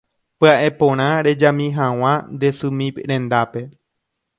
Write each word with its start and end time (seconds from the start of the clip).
Pya'e 0.39 0.69
porã 0.79 1.07
rejami 1.25 1.67
hag̃ua 1.77 2.13
nde 2.33 2.49
symi 2.57 2.87
rendápe 3.09 3.61